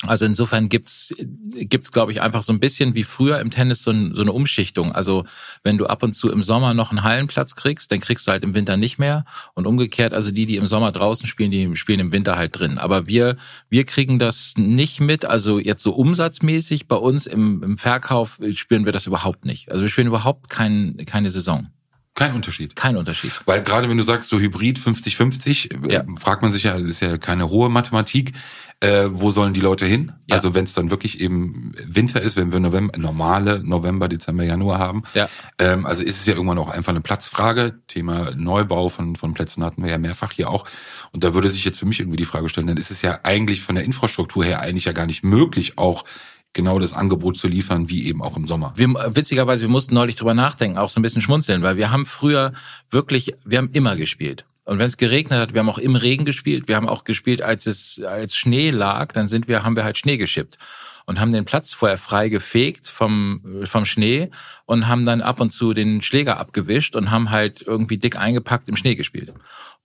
[0.02, 3.90] Also insofern gibt's gibt's glaube ich einfach so ein bisschen wie früher im Tennis so,
[3.90, 4.92] ein, so, eine Umschichtung.
[4.92, 5.24] Also
[5.62, 8.44] wenn du ab und zu im Sommer noch einen Hallenplatz kriegst, dann kriegst du halt
[8.44, 9.24] im Winter nicht mehr
[9.54, 10.12] und umgekehrt.
[10.12, 12.76] Also die, die im Sommer draußen spielen, die spielen im Winter halt drin.
[12.76, 13.36] Aber wir
[13.70, 15.24] wir kriegen das nicht mit.
[15.24, 19.70] Also jetzt so umsatzmäßig bei uns im, im Verkauf spüren wir das überhaupt nicht.
[19.70, 21.68] Also wir spielen überhaupt kein, keine Saison.
[22.16, 22.74] Kein Unterschied.
[22.74, 23.30] Kein Unterschied.
[23.44, 26.04] Weil gerade wenn du sagst, so Hybrid 50-50, äh, ja.
[26.18, 28.32] fragt man sich ja, ist ja keine hohe Mathematik,
[28.80, 30.12] äh, wo sollen die Leute hin?
[30.26, 30.36] Ja.
[30.36, 34.78] Also wenn es dann wirklich eben Winter ist, wenn wir November, normale November, Dezember, Januar
[34.78, 35.02] haben.
[35.12, 35.28] Ja.
[35.58, 37.80] Ähm, also ist es ja irgendwann auch einfach eine Platzfrage.
[37.86, 40.66] Thema Neubau von, von Plätzen hatten wir ja mehrfach hier auch.
[41.12, 43.20] Und da würde sich jetzt für mich irgendwie die Frage stellen, dann ist es ja
[43.24, 46.04] eigentlich von der Infrastruktur her eigentlich ja gar nicht möglich, auch
[46.56, 48.72] genau das Angebot zu liefern, wie eben auch im Sommer.
[48.74, 52.06] Wir, witzigerweise, wir mussten neulich drüber nachdenken, auch so ein bisschen schmunzeln, weil wir haben
[52.06, 52.52] früher
[52.90, 54.44] wirklich, wir haben immer gespielt.
[54.64, 57.40] Und wenn es geregnet hat, wir haben auch im Regen gespielt, wir haben auch gespielt,
[57.40, 60.58] als es als Schnee lag, dann sind wir, haben wir halt Schnee geschippt
[61.06, 64.30] und haben den Platz vorher frei gefegt vom, vom Schnee
[64.64, 68.68] und haben dann ab und zu den Schläger abgewischt und haben halt irgendwie dick eingepackt
[68.68, 69.32] im Schnee gespielt.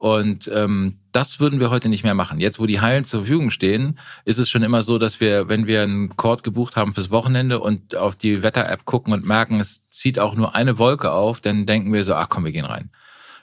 [0.01, 2.39] Und ähm, das würden wir heute nicht mehr machen.
[2.39, 5.67] Jetzt, wo die Hallen zur Verfügung stehen, ist es schon immer so, dass wir, wenn
[5.67, 9.87] wir einen Court gebucht haben fürs Wochenende und auf die Wetter-App gucken und merken, es
[9.89, 12.89] zieht auch nur eine Wolke auf, dann denken wir so, ach komm, wir gehen rein.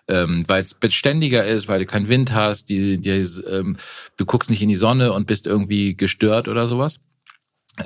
[0.09, 3.11] Ähm, weil es beständiger ist, weil du keinen Wind hast, die, die,
[3.49, 3.77] ähm,
[4.17, 6.99] du guckst nicht in die Sonne und bist irgendwie gestört oder sowas.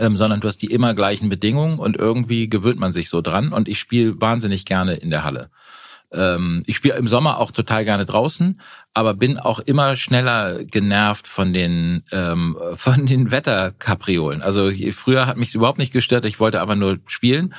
[0.01, 3.53] Ähm, sondern du hast die immer gleichen Bedingungen und irgendwie gewöhnt man sich so dran.
[3.53, 5.51] Und ich spiele wahnsinnig gerne in der Halle.
[6.13, 8.61] Ähm, ich spiele im Sommer auch total gerne draußen,
[8.95, 14.43] aber bin auch immer schneller genervt von den ähm, von den Wetterkapriolen.
[14.43, 17.55] Also früher hat mich überhaupt nicht gestört, ich wollte aber nur spielen.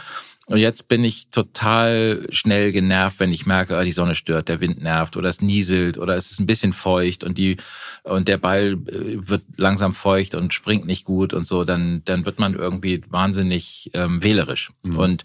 [0.46, 4.60] Und jetzt bin ich total schnell genervt, wenn ich merke, oh, die Sonne stört, der
[4.60, 7.58] Wind nervt oder es nieselt oder es ist ein bisschen feucht und die
[8.04, 12.26] und der Ball äh, wird langsam feucht und springt nicht gut und so, dann dann
[12.26, 14.72] wird man irgendwie wahnsinnig ähm, wählerisch.
[14.84, 14.98] Mhm.
[14.98, 15.24] Und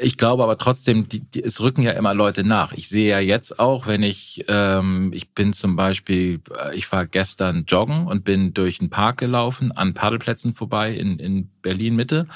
[0.00, 2.72] ich glaube aber trotzdem, die, die, es rücken ja immer Leute nach.
[2.72, 7.06] Ich sehe ja jetzt auch, wenn ich, ähm, ich bin zum Beispiel, äh, ich war
[7.06, 12.26] gestern joggen und bin durch den Park gelaufen, an Paddelplätzen vorbei in, in Berlin Mitte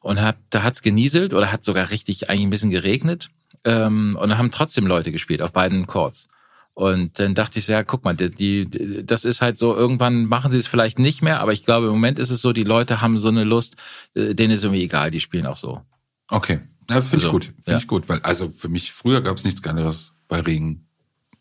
[0.00, 3.30] und hab, da hat's genieselt oder hat sogar richtig eigentlich ein bisschen geregnet
[3.64, 6.28] ähm, und da haben trotzdem Leute gespielt auf beiden Courts.
[6.74, 10.24] Und dann dachte ich so, ja, guck mal, die, die, das ist halt so, irgendwann
[10.24, 12.64] machen sie es vielleicht nicht mehr, aber ich glaube, im Moment ist es so, die
[12.64, 13.76] Leute haben so eine Lust,
[14.14, 15.82] äh, denen ist irgendwie egal, die spielen auch so.
[16.30, 16.60] Okay.
[16.94, 17.44] Ja, finde also, ich gut.
[17.44, 17.78] Finde ja.
[17.78, 20.86] ich gut, weil also für mich früher gab es nichts Geileres bei Regen.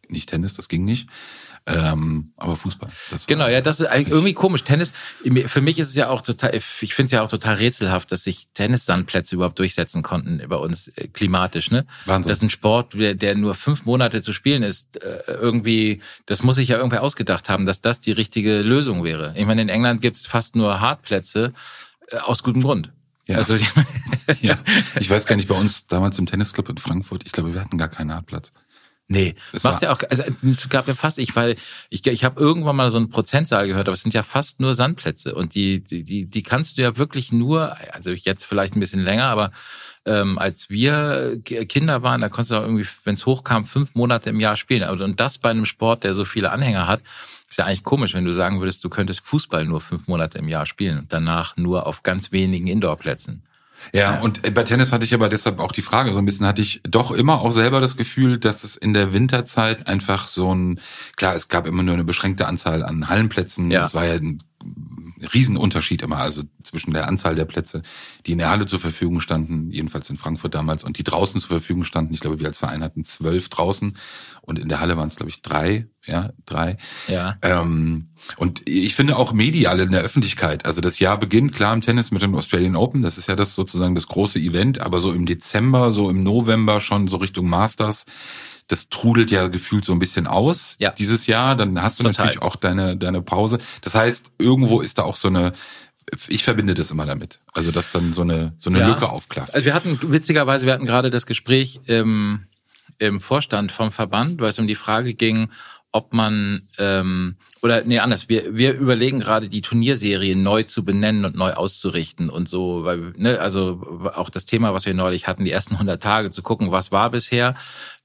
[0.08, 1.08] Nicht Tennis, das ging nicht.
[1.68, 2.90] Ähm, aber Fußball.
[3.28, 4.64] genau, ja, das ist irgendwie komisch.
[4.64, 4.94] Tennis,
[5.46, 8.24] für mich ist es ja auch total, ich finde es ja auch total rätselhaft, dass
[8.24, 11.70] sich Tennissandplätze überhaupt durchsetzen konnten bei uns äh, klimatisch.
[11.70, 11.86] Ne?
[12.06, 12.30] Wahnsinn.
[12.30, 15.04] Das ist ein Sport, der, nur fünf Monate zu spielen ist.
[15.04, 19.34] Äh, irgendwie, das muss sich ja irgendwer ausgedacht haben, dass das die richtige Lösung wäre.
[19.38, 21.54] Ich meine, in England gibt es fast nur Hartplätze
[22.08, 22.92] äh, aus gutem Grund.
[23.32, 23.38] Ja.
[23.38, 23.56] Also,
[24.42, 24.58] ja.
[25.00, 27.78] Ich weiß gar nicht, bei uns damals im Tennisclub in Frankfurt, ich glaube, wir hatten
[27.78, 28.52] gar keinen Hartplatz.
[29.08, 31.58] Nee, das macht ja auch, also es gab ja fast, ich, weil
[31.90, 34.74] ich, ich habe irgendwann mal so einen Prozentzahl gehört, aber es sind ja fast nur
[34.74, 38.80] Sandplätze und die, die, die, die kannst du ja wirklich nur, also jetzt vielleicht ein
[38.80, 39.52] bisschen länger, aber
[40.06, 44.30] ähm, als wir Kinder waren, da konntest du auch irgendwie, wenn es hochkam, fünf Monate
[44.30, 44.88] im Jahr spielen.
[44.90, 47.02] Und das bei einem Sport, der so viele Anhänger hat,
[47.52, 50.48] ist ja eigentlich komisch, wenn du sagen würdest, du könntest Fußball nur fünf Monate im
[50.48, 53.44] Jahr spielen und danach nur auf ganz wenigen Indoorplätzen.
[53.94, 56.62] Ja, und bei Tennis hatte ich aber deshalb auch die Frage, so ein bisschen hatte
[56.62, 60.80] ich doch immer auch selber das Gefühl, dass es in der Winterzeit einfach so ein,
[61.18, 63.84] klar, es gab immer nur eine beschränkte Anzahl an Hallenplätzen, Ja.
[63.86, 64.44] es war ja ein
[65.34, 67.82] Riesenunterschied immer, also zwischen der Anzahl der Plätze,
[68.26, 71.50] die in der Halle zur Verfügung standen, jedenfalls in Frankfurt damals, und die draußen zur
[71.50, 72.14] Verfügung standen.
[72.14, 73.98] Ich glaube, wir als Verein hatten zwölf draußen
[74.42, 76.78] und in der Halle waren es, glaube ich, drei, ja, drei.
[77.08, 77.38] Ja.
[77.42, 80.66] Ähm, und ich finde auch medial in der Öffentlichkeit.
[80.66, 83.04] Also das Jahr beginnt klar im Tennis mit dem Australian Open.
[83.04, 84.82] Das ist ja das sozusagen das große Event.
[84.82, 88.06] Aber so im Dezember, so im November schon so Richtung Masters.
[88.72, 90.92] Das trudelt ja gefühlt so ein bisschen aus Ja.
[90.92, 91.56] dieses Jahr.
[91.56, 92.26] Dann hast du Total.
[92.28, 93.58] natürlich auch deine, deine Pause.
[93.82, 95.52] Das heißt, irgendwo ist da auch so eine,
[96.28, 97.42] ich verbinde das immer damit.
[97.54, 98.88] Also, dass dann so eine, so eine Ja.
[98.88, 99.54] Lücke aufklafft.
[99.54, 102.46] Also wir hatten, witzigerweise, wir hatten gerade das Gespräch im,
[102.98, 105.50] im Vorstand vom Verband, weil es um die Frage ging,
[105.92, 111.26] ob man, ähm, oder nee, anders, wir, wir überlegen gerade die Turnierserie neu zu benennen
[111.26, 115.44] und neu auszurichten und so, weil, ne, also auch das Thema, was wir neulich hatten,
[115.44, 117.56] die ersten 100 Tage zu gucken, was war bisher,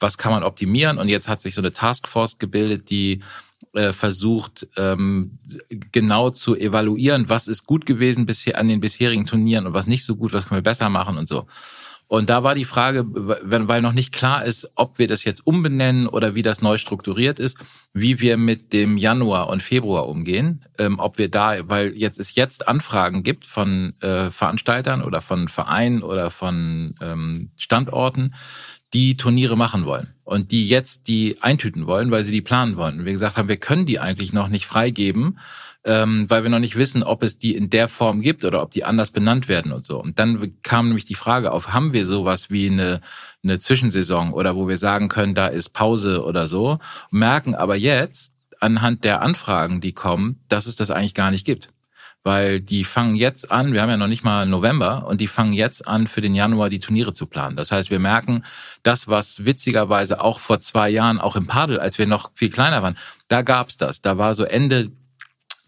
[0.00, 3.22] was kann man optimieren und jetzt hat sich so eine Taskforce gebildet, die
[3.72, 9.66] äh, versucht, ähm, genau zu evaluieren, was ist gut gewesen bisher an den bisherigen Turnieren
[9.66, 11.46] und was nicht so gut, was können wir besser machen und so.
[12.08, 16.06] Und da war die Frage, weil noch nicht klar ist, ob wir das jetzt umbenennen
[16.06, 17.58] oder wie das neu strukturiert ist,
[17.92, 22.36] wie wir mit dem Januar und Februar umgehen, ähm, ob wir da, weil jetzt es
[22.36, 28.34] jetzt Anfragen gibt von äh, Veranstaltern oder von Vereinen oder von ähm, Standorten,
[28.94, 33.00] die Turniere machen wollen und die jetzt die eintüten wollen, weil sie die planen wollen.
[33.00, 35.38] Und wir gesagt haben, wir können die eigentlich noch nicht freigeben,
[35.86, 38.72] ähm, weil wir noch nicht wissen, ob es die in der Form gibt oder ob
[38.72, 40.02] die anders benannt werden und so.
[40.02, 43.00] Und dann kam nämlich die Frage auf, haben wir sowas wie eine,
[43.44, 46.80] eine Zwischensaison oder wo wir sagen können, da ist Pause oder so,
[47.12, 51.68] merken aber jetzt anhand der Anfragen, die kommen, dass es das eigentlich gar nicht gibt.
[52.24, 55.52] Weil die fangen jetzt an, wir haben ja noch nicht mal November, und die fangen
[55.52, 57.54] jetzt an, für den Januar die Turniere zu planen.
[57.54, 58.42] Das heißt, wir merken,
[58.82, 62.82] das, was witzigerweise auch vor zwei Jahren, auch im Padel, als wir noch viel kleiner
[62.82, 64.00] waren, da gab's das.
[64.00, 64.90] Da war so Ende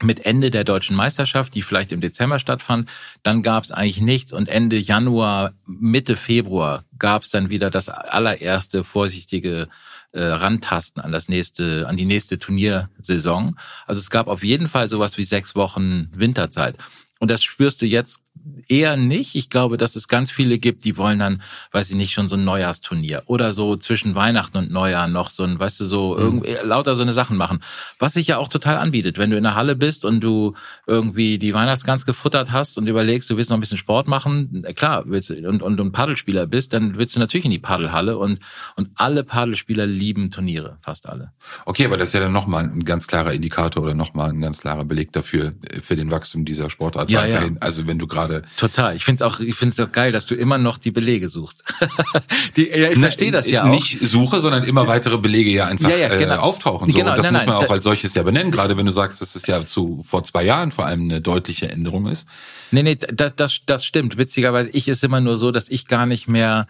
[0.03, 2.89] mit Ende der deutschen Meisterschaft, die vielleicht im Dezember stattfand,
[3.23, 7.89] dann gab es eigentlich nichts und Ende Januar, Mitte Februar gab es dann wieder das
[7.89, 9.69] allererste vorsichtige
[10.13, 13.59] äh, Rantasten an das nächste, an die nächste Turniersaison.
[13.87, 16.77] Also es gab auf jeden Fall sowas wie sechs Wochen Winterzeit.
[17.19, 18.21] Und das spürst du jetzt
[18.69, 19.35] eher nicht.
[19.35, 22.37] Ich glaube, dass es ganz viele gibt, die wollen dann, weiß ich nicht, schon so
[22.37, 26.57] ein Neujahrsturnier oder so zwischen Weihnachten und Neujahr noch so ein, weißt du, so irgendwie
[26.63, 27.63] lauter so eine Sachen machen.
[27.99, 30.55] Was sich ja auch total anbietet, wenn du in der Halle bist und du
[30.87, 35.05] irgendwie die Weihnachtsgans gefuttert hast und überlegst, du willst noch ein bisschen Sport machen, klar,
[35.07, 38.19] willst du, und, und du ein Paddelspieler bist, dann willst du natürlich in die Paddelhalle
[38.19, 38.41] und,
[38.77, 41.33] und alle Paddelspieler lieben Turniere, fast alle.
[41.65, 44.59] Okay, aber das ist ja dann nochmal ein ganz klarer Indikator oder nochmal ein ganz
[44.59, 47.35] klarer Beleg dafür, äh, für den Wachstum dieser Sportart Ja, ja.
[47.35, 47.59] weiterhin.
[47.61, 48.97] Also wenn du gerade Total.
[48.97, 51.29] Ich finde es auch, ich finde es auch geil, dass du immer noch die Belege
[51.29, 51.65] suchst.
[52.57, 53.69] die, ja, ich verstehe das ja auch.
[53.69, 56.35] Nicht suche, sondern immer weitere Belege ja einfach Ja, ja, genau.
[56.35, 56.91] äh, auftauchen.
[56.91, 56.97] So.
[56.99, 58.93] Genau, und das nein, muss man nein, auch als solches ja benennen, gerade wenn du
[58.93, 62.27] sagst, dass es ja zu vor zwei Jahren vor allem eine deutliche Änderung ist.
[62.71, 64.19] Nee, nee, das, das, das stimmt.
[64.19, 66.67] Witzigerweise, ich ist immer nur so, dass ich gar nicht mehr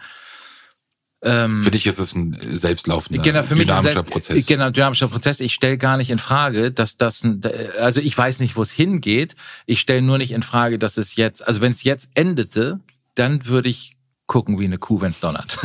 [1.21, 4.45] ähm, Für dich ist es ein selbstlaufender, genau, für mich dynamischer selbst, Prozess.
[4.45, 5.41] Genau, dynamischer Prozess.
[5.41, 7.41] Ich stelle gar nicht in Frage, dass das, ein,
[7.79, 9.35] also ich weiß nicht, wo es hingeht.
[9.65, 12.79] Ich stelle nur nicht in Frage, dass es jetzt, also wenn es jetzt endete,
[13.15, 15.57] dann würde ich gucken wie eine Kuh, wenn es donnert.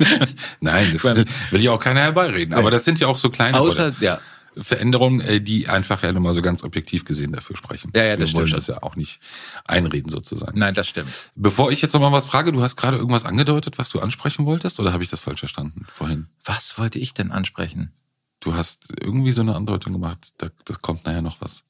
[0.60, 2.54] Nein, das will, ja auch keiner herbeireden.
[2.54, 4.20] Aber das sind ja auch so kleine Außer, ja,
[4.56, 7.92] Veränderungen, äh, die einfach ja nun mal so ganz objektiv gesehen dafür sprechen.
[7.94, 9.20] Ja, ja, das Wir wollen stimmt das ja auch nicht
[9.64, 10.58] einreden sozusagen.
[10.58, 11.30] nein, das stimmt.
[11.34, 14.46] Bevor ich jetzt noch mal was frage, du hast gerade irgendwas angedeutet, was du ansprechen
[14.46, 16.26] wolltest, oder habe ich das falsch verstanden vorhin?
[16.44, 17.92] Was wollte ich denn ansprechen?
[18.40, 21.64] Du hast irgendwie so eine Andeutung gemacht, da, das kommt nachher noch was.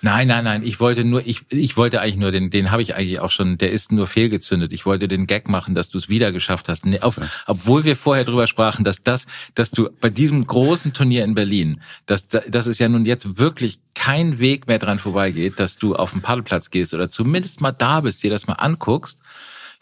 [0.00, 0.62] Nein, nein, nein.
[0.64, 3.58] Ich wollte nur, ich, ich wollte eigentlich nur den, den habe ich eigentlich auch schon.
[3.58, 4.72] Der ist nur fehlgezündet.
[4.72, 6.84] Ich wollte den Gag machen, dass du es wieder geschafft hast.
[6.84, 11.24] Nee, auf, obwohl wir vorher drüber sprachen, dass das, dass du bei diesem großen Turnier
[11.24, 15.78] in Berlin, dass, dass es ja nun jetzt wirklich kein Weg mehr dran vorbeigeht, dass
[15.78, 19.20] du auf den Paddelplatz gehst oder zumindest mal da bist, dir das mal anguckst,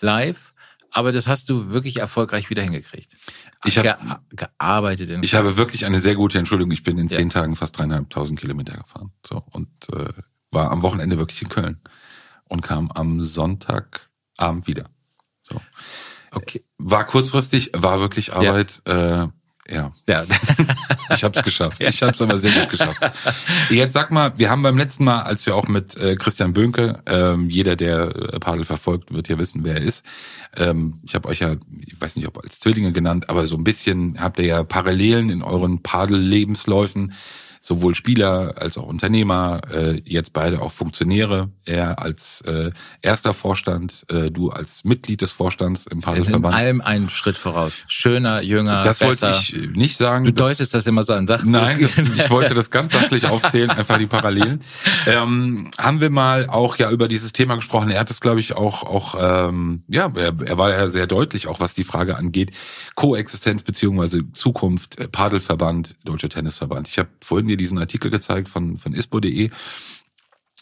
[0.00, 0.52] live.
[0.92, 3.12] Aber das hast du wirklich erfolgreich wieder hingekriegt.
[3.64, 3.96] Ich hab- Ge
[4.30, 6.72] gearbeitet Ich habe wirklich eine sehr gute Entschuldigung.
[6.72, 7.16] Ich bin in Ja.
[7.18, 9.12] zehn Tagen fast dreieinhalbtausend Kilometer gefahren.
[9.26, 10.12] So und äh,
[10.50, 11.80] war am Wochenende wirklich in Köln
[12.48, 14.84] und kam am Sonntagabend wieder.
[15.42, 15.60] So
[16.32, 16.64] okay.
[16.78, 18.82] war kurzfristig, war wirklich Arbeit.
[18.86, 19.28] Äh,
[19.70, 19.92] Ja.
[20.06, 20.24] Ja.
[21.12, 21.80] Ich habe es geschafft.
[21.80, 23.00] Ich habe es aber sehr gut geschafft.
[23.68, 27.02] Jetzt sag mal, wir haben beim letzten Mal, als wir auch mit äh, Christian Böhnke,
[27.06, 30.06] ähm, jeder, der äh, Padel verfolgt, wird ja wissen, wer er ist.
[30.56, 33.64] Ähm, ich habe euch ja, ich weiß nicht, ob als Zwillinge genannt, aber so ein
[33.64, 37.12] bisschen habt ihr ja Parallelen in euren Padel-Lebensläufen
[37.60, 41.50] sowohl Spieler als auch Unternehmer, äh, jetzt beide auch Funktionäre.
[41.66, 42.70] Er als äh,
[43.02, 46.54] erster Vorstand, äh, du als Mitglied des Vorstands im Padelverband.
[46.54, 47.84] In allem einen Schritt voraus.
[47.86, 49.28] Schöner, jünger, Das besser.
[49.28, 50.24] wollte ich nicht sagen.
[50.24, 51.50] Du deutest das immer so an Sachen.
[51.50, 54.60] Nein, das, ich wollte das ganz sachlich aufzählen, einfach die Parallelen.
[55.06, 57.90] Ähm, haben wir mal auch ja über dieses Thema gesprochen.
[57.90, 61.46] Er hat es, glaube ich, auch, auch ähm, ja, er, er war ja sehr deutlich,
[61.46, 62.54] auch was die Frage angeht.
[62.94, 66.88] Koexistenz beziehungsweise Zukunft, äh, Padelverband, Deutscher Tennisverband.
[66.88, 69.50] Ich habe vorhin dir diesen Artikel gezeigt von, von ispo.de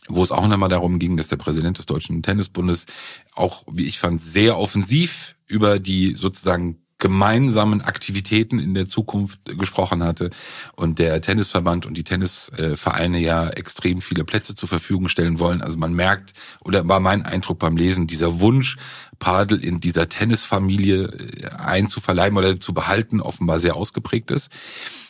[0.09, 2.87] wo es auch nochmal darum ging, dass der Präsident des Deutschen Tennisbundes
[3.35, 10.03] auch, wie ich fand, sehr offensiv über die sozusagen gemeinsamen Aktivitäten in der Zukunft gesprochen
[10.03, 10.31] hatte
[10.75, 15.63] und der Tennisverband und die Tennisvereine ja extrem viele Plätze zur Verfügung stellen wollen.
[15.63, 18.77] Also man merkt, oder war mein Eindruck beim Lesen, dieser Wunsch,
[19.19, 24.51] Padel in dieser Tennisfamilie äh, einzuverleiben oder zu behalten, offenbar sehr ausgeprägt ist.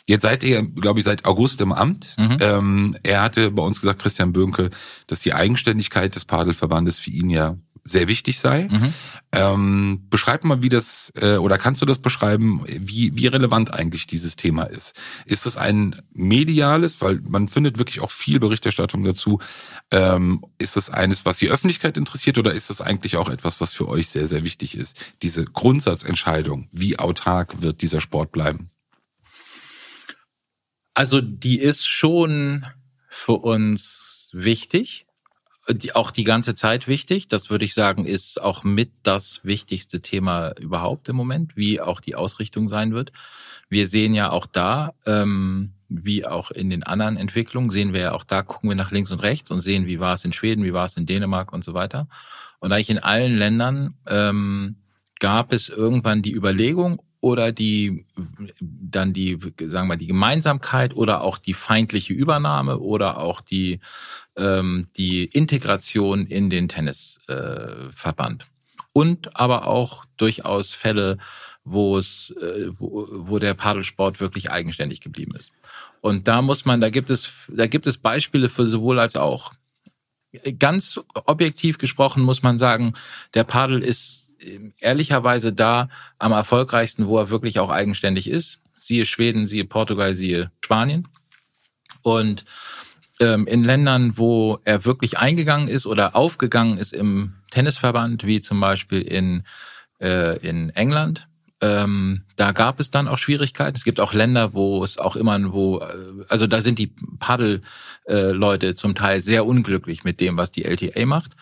[0.05, 2.15] Jetzt seid ihr, glaube ich, seit August im Amt.
[2.41, 4.71] Ähm, er hatte bei uns gesagt, Christian Böhnke,
[5.05, 7.57] dass die Eigenständigkeit des Padelverbandes für ihn ja
[7.89, 8.67] sehr wichtig sei.
[9.31, 14.07] Ähm, beschreib mal, wie das, äh, oder kannst du das beschreiben, wie, wie relevant eigentlich
[14.07, 14.95] dieses Thema ist?
[15.25, 19.39] Ist es ein mediales, weil man findet wirklich auch viel Berichterstattung dazu,
[19.91, 23.73] ähm, ist es eines, was die Öffentlichkeit interessiert oder ist es eigentlich auch etwas, was
[23.73, 24.97] für euch sehr, sehr wichtig ist?
[25.21, 28.67] Diese Grundsatzentscheidung, wie autark wird dieser Sport bleiben?
[30.93, 32.65] Also die ist schon
[33.09, 35.07] für uns wichtig,
[35.73, 37.27] die, auch die ganze Zeit wichtig.
[37.27, 41.99] Das würde ich sagen, ist auch mit das wichtigste Thema überhaupt im Moment, wie auch
[41.99, 43.11] die Ausrichtung sein wird.
[43.69, 48.11] Wir sehen ja auch da, ähm, wie auch in den anderen Entwicklungen, sehen wir ja
[48.13, 50.63] auch da, gucken wir nach links und rechts und sehen, wie war es in Schweden,
[50.63, 52.07] wie war es in Dänemark und so weiter.
[52.59, 54.77] Und eigentlich in allen Ländern ähm,
[55.19, 58.05] gab es irgendwann die Überlegung oder die
[58.59, 63.79] dann die sagen wir die Gemeinsamkeit oder auch die feindliche Übernahme oder auch die
[64.37, 68.45] ähm, die Integration in den Tennisverband äh,
[68.93, 71.17] und aber auch durchaus Fälle
[71.63, 75.51] wo es äh, wo, wo der Padelsport wirklich eigenständig geblieben ist.
[76.01, 79.53] Und da muss man da gibt es da gibt es Beispiele für sowohl als auch.
[80.59, 82.93] Ganz objektiv gesprochen muss man sagen
[83.33, 84.28] der Padel ist
[84.79, 88.59] ehrlicherweise da am erfolgreichsten, wo er wirklich auch eigenständig ist.
[88.77, 91.07] Siehe Schweden, siehe Portugal, siehe Spanien.
[92.01, 92.45] Und
[93.19, 98.59] ähm, in Ländern, wo er wirklich eingegangen ist oder aufgegangen ist im Tennisverband, wie zum
[98.59, 99.43] Beispiel in,
[99.99, 101.27] äh, in England,
[101.61, 103.75] ähm, da gab es dann auch Schwierigkeiten.
[103.75, 105.79] Es gibt auch Länder, wo es auch immer, wo,
[106.29, 111.05] also da sind die Paddel-Leute äh, zum Teil sehr unglücklich mit dem, was die LTA
[111.05, 111.35] macht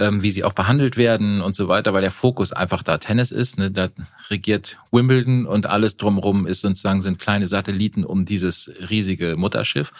[0.00, 3.30] ähm, wie sie auch behandelt werden und so weiter, weil der Fokus einfach da Tennis
[3.30, 3.58] ist.
[3.58, 3.70] Ne?
[3.70, 3.90] Da
[4.30, 9.92] regiert Wimbledon und alles drumherum ist sozusagen sind kleine Satelliten um dieses riesige Mutterschiff.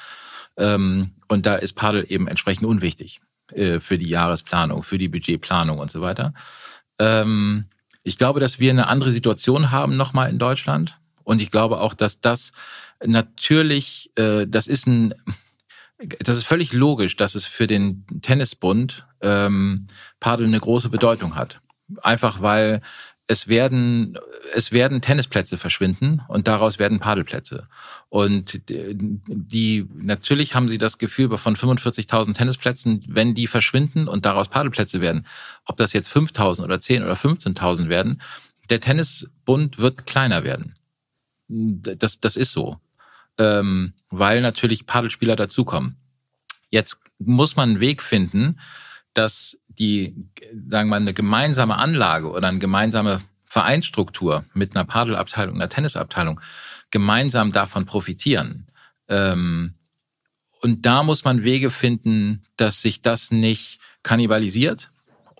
[0.56, 3.20] Ähm, und da ist Paddel eben entsprechend unwichtig
[3.52, 6.32] äh, für die Jahresplanung, für die Budgetplanung und so weiter.
[6.98, 7.66] Ähm,
[8.02, 10.98] ich glaube, dass wir eine andere Situation haben nochmal in Deutschland.
[11.24, 12.52] Und ich glaube auch, dass das
[13.04, 15.14] natürlich, äh, das ist ein,
[16.20, 19.86] das ist völlig logisch, dass es für den Tennisbund ähm,
[20.18, 21.60] Padel eine große Bedeutung hat.
[22.02, 22.80] Einfach weil
[23.26, 24.18] es werden,
[24.54, 27.68] es werden Tennisplätze verschwinden und daraus werden Padelplätze.
[28.08, 34.48] Und die, natürlich haben sie das Gefühl von 45.000 Tennisplätzen, wenn die verschwinden und daraus
[34.48, 35.26] Padelplätze werden,
[35.64, 38.20] ob das jetzt 5.000 oder 10 oder 15.000 werden,
[38.68, 40.74] der Tennisbund wird kleiner werden.
[41.46, 42.80] Das, das ist so.
[43.40, 45.96] Ähm, weil natürlich Padelspieler dazukommen.
[46.68, 48.60] Jetzt muss man einen Weg finden,
[49.14, 50.14] dass die,
[50.68, 56.40] sagen wir mal, eine gemeinsame Anlage oder eine gemeinsame Vereinsstruktur mit einer Padelabteilung, einer Tennisabteilung
[56.90, 58.70] gemeinsam davon profitieren.
[59.08, 59.74] Ähm,
[60.60, 64.90] und da muss man Wege finden, dass sich das nicht kannibalisiert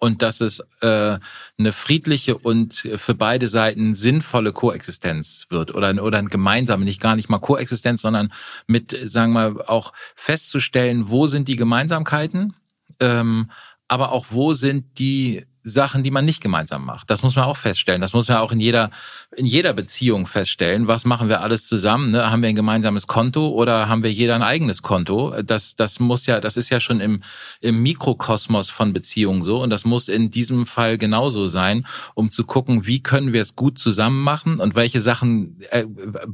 [0.01, 1.19] und dass es äh,
[1.59, 7.15] eine friedliche und für beide Seiten sinnvolle Koexistenz wird oder oder ein gemeinsame, nicht gar
[7.15, 8.33] nicht mal Koexistenz, sondern
[8.67, 12.55] mit, sagen wir auch festzustellen, wo sind die Gemeinsamkeiten,
[12.99, 13.51] ähm,
[13.89, 17.11] aber auch wo sind die Sachen, die man nicht gemeinsam macht.
[17.11, 18.01] Das muss man auch feststellen.
[18.01, 18.91] Das muss man auch in jeder,
[19.37, 20.87] in jeder Beziehung feststellen.
[20.87, 22.11] Was machen wir alles zusammen?
[22.13, 22.31] Ne?
[22.31, 25.35] Haben wir ein gemeinsames Konto oder haben wir jeder ein eigenes Konto?
[25.43, 27.23] Das, das muss ja, das ist ja schon im,
[27.61, 29.63] im Mikrokosmos von Beziehungen so.
[29.63, 33.57] Und das muss in diesem Fall genauso sein, um zu gucken, wie können wir es
[33.57, 35.85] gut zusammen machen und welche Sachen äh,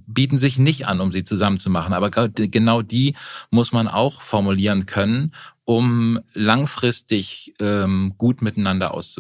[0.07, 1.93] bieten sich nicht an, um sie zusammen zu machen.
[1.93, 3.15] Aber genau die
[3.51, 5.33] muss man auch formulieren können
[5.67, 9.16] um langfristig ähm, gut miteinander auszukommen.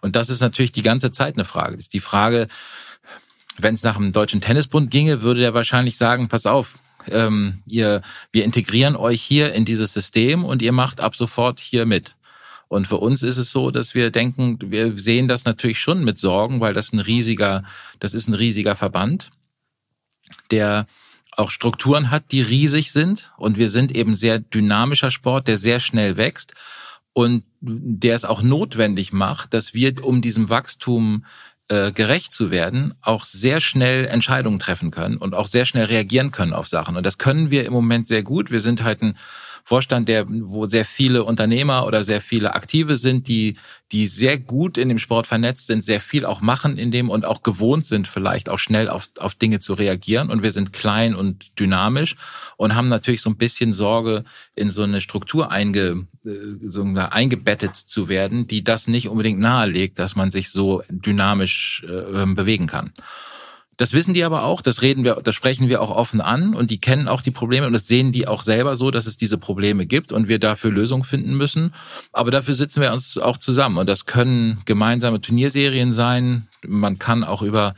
[0.00, 1.76] Und das ist natürlich die ganze Zeit eine Frage.
[1.76, 2.48] Das ist die Frage,
[3.58, 8.02] wenn es nach dem Deutschen Tennisbund ginge, würde der wahrscheinlich sagen, pass auf, ähm, ihr,
[8.32, 12.16] wir integrieren euch hier in dieses System und ihr macht ab sofort hier mit.
[12.68, 16.18] Und für uns ist es so, dass wir denken, wir sehen das natürlich schon mit
[16.18, 17.62] Sorgen, weil das ein riesiger,
[18.00, 19.30] das ist ein riesiger Verband,
[20.50, 20.86] der
[21.36, 23.32] auch Strukturen hat, die riesig sind.
[23.36, 26.54] Und wir sind eben sehr dynamischer Sport, der sehr schnell wächst
[27.14, 31.24] und der es auch notwendig macht, dass wir, um diesem Wachstum
[31.68, 36.30] äh, gerecht zu werden, auch sehr schnell Entscheidungen treffen können und auch sehr schnell reagieren
[36.30, 36.96] können auf Sachen.
[36.96, 38.50] Und das können wir im Moment sehr gut.
[38.50, 39.16] Wir sind halt ein
[39.66, 43.56] Vorstand, der, wo sehr viele Unternehmer oder sehr viele Aktive sind, die,
[43.92, 47.24] die sehr gut in dem Sport vernetzt sind, sehr viel auch machen in dem und
[47.24, 50.28] auch gewohnt sind, vielleicht auch schnell auf, auf Dinge zu reagieren.
[50.28, 52.16] Und wir sind klein und dynamisch
[52.58, 54.24] und haben natürlich so ein bisschen Sorge,
[54.54, 56.30] in so eine Struktur einge, äh,
[56.68, 62.26] so eingebettet zu werden, die das nicht unbedingt nahelegt, dass man sich so dynamisch äh,
[62.26, 62.92] bewegen kann.
[63.76, 66.70] Das wissen die aber auch, das reden wir, das sprechen wir auch offen an und
[66.70, 69.38] die kennen auch die Probleme und das sehen die auch selber so, dass es diese
[69.38, 71.74] Probleme gibt und wir dafür Lösungen finden müssen.
[72.12, 76.46] Aber dafür sitzen wir uns auch zusammen und das können gemeinsame Turnierserien sein.
[76.66, 77.74] Man kann auch über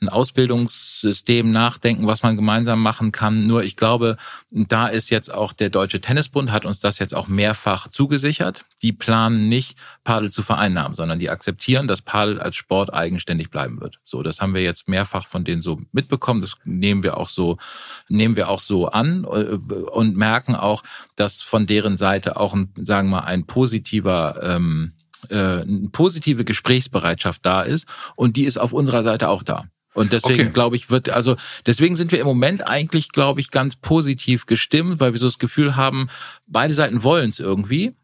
[0.00, 3.46] ein Ausbildungssystem nachdenken, was man gemeinsam machen kann.
[3.46, 4.16] Nur ich glaube,
[4.50, 8.64] da ist jetzt auch der Deutsche Tennisbund, hat uns das jetzt auch mehrfach zugesichert.
[8.82, 13.80] Die planen nicht, Padel zu vereinnahmen, sondern die akzeptieren, dass Padel als Sport eigenständig bleiben
[13.80, 14.00] wird.
[14.04, 16.40] So, das haben wir jetzt mehrfach von denen so mitbekommen.
[16.40, 17.58] Das nehmen wir auch so,
[18.08, 20.82] nehmen wir auch so an äh, und merken auch,
[21.16, 24.94] dass von deren Seite auch, ein, sagen wir mal, ein positiver ähm,
[25.28, 27.86] äh, eine positive Gesprächsbereitschaft da ist
[28.16, 29.66] und die ist auf unserer Seite auch da.
[29.94, 30.52] Und deswegen okay.
[30.52, 35.00] glaube ich, wird, also deswegen sind wir im Moment eigentlich, glaube ich, ganz positiv gestimmt,
[35.00, 36.08] weil wir so das Gefühl haben,
[36.46, 37.94] beide Seiten wollen es irgendwie.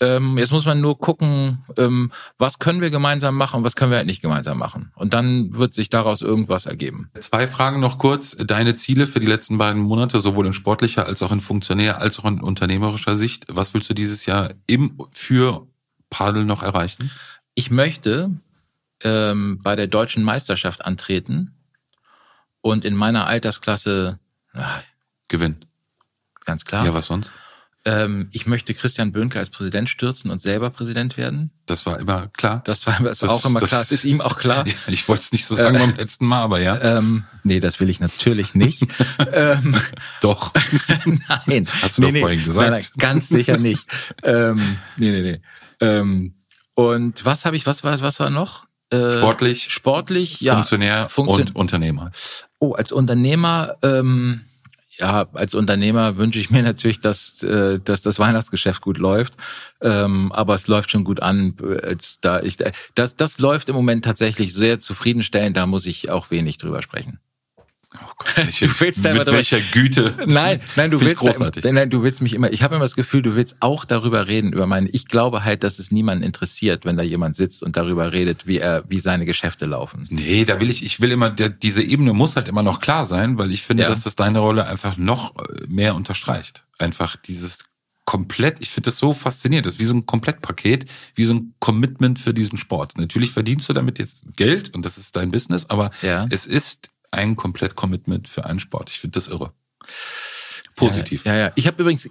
[0.00, 3.90] Ähm, jetzt muss man nur gucken, ähm, was können wir gemeinsam machen und was können
[3.90, 4.92] wir halt nicht gemeinsam machen.
[4.94, 7.10] Und dann wird sich daraus irgendwas ergeben.
[7.18, 8.36] Zwei Fragen noch kurz.
[8.36, 12.18] Deine Ziele für die letzten beiden Monate, sowohl in sportlicher als auch in funktionär, als
[12.18, 13.46] auch in unternehmerischer Sicht.
[13.48, 15.66] Was willst du dieses Jahr im, für
[16.10, 17.10] Padel noch erreichen?
[17.54, 18.32] Ich möchte
[19.02, 21.54] ähm, bei der deutschen Meisterschaft antreten
[22.60, 24.18] und in meiner Altersklasse
[24.52, 24.82] ach,
[25.28, 25.64] gewinnen.
[26.44, 26.84] Ganz klar.
[26.84, 27.32] Ja, was sonst?
[27.86, 31.52] Ähm, ich möchte Christian Böhnke als Präsident stürzen und selber Präsident werden.
[31.66, 32.60] Das war immer klar.
[32.64, 33.82] Das war das auch immer das, klar.
[33.82, 34.64] Das ist ihm auch klar.
[34.88, 36.80] ich wollte es nicht so sagen äh, beim letzten Mal, aber ja.
[36.80, 38.82] Ähm, nee, das will ich natürlich nicht.
[39.32, 39.76] ähm,
[40.20, 40.52] Doch.
[41.46, 41.68] nein.
[41.80, 42.70] Hast du nee, doch nee, vorhin gesagt.
[42.70, 43.86] Nein, nein, ganz sicher nicht.
[44.24, 44.56] ähm,
[44.96, 45.40] nee, nee, nee.
[45.80, 46.34] Ähm,
[46.74, 48.65] und was habe ich, was war, was war noch?
[48.90, 52.10] Äh, sportlich, sportlich, ja, Funktionär Funktion und Unternehmer.
[52.58, 54.42] Oh, als Unternehmer, ähm,
[54.98, 59.34] ja, als Unternehmer wünsche ich mir natürlich, dass, äh, dass das Weihnachtsgeschäft gut läuft.
[59.80, 61.54] Ähm, aber es läuft schon gut an.
[61.82, 62.58] Als da ich,
[62.94, 65.56] das, das läuft im Moment tatsächlich sehr zufriedenstellend.
[65.56, 67.18] Da muss ich auch wenig drüber sprechen.
[68.02, 70.14] Oh Gott, welche, du willst mit welcher Güte?
[70.26, 71.62] Nein, nein, du willst großartig.
[71.62, 72.52] Da, nein, du willst mich immer.
[72.52, 74.88] Ich habe immer das Gefühl, du willst auch darüber reden über meine.
[74.90, 78.58] Ich glaube halt, dass es niemanden interessiert, wenn da jemand sitzt und darüber redet, wie
[78.58, 80.06] er, wie seine Geschäfte laufen.
[80.10, 80.84] Nee, da will ich.
[80.84, 81.30] Ich will immer.
[81.30, 83.88] Der, diese Ebene muss halt immer noch klar sein, weil ich finde, ja.
[83.88, 86.64] dass das deine Rolle einfach noch äh, mehr unterstreicht.
[86.78, 87.64] Einfach dieses
[88.06, 89.66] komplett, ich finde das so faszinierend.
[89.66, 92.96] Das ist wie so ein Komplettpaket, wie so ein Commitment für diesen Sport.
[92.96, 96.26] Natürlich verdienst du damit jetzt Geld und das ist dein Business, aber ja.
[96.30, 98.90] es ist ein Komplett-Commitment für einen Sport.
[98.90, 99.52] Ich finde das irre.
[100.76, 101.24] Positiv.
[101.24, 101.40] Ja, ja.
[101.40, 101.52] ja.
[101.54, 102.08] Ich habe übrigens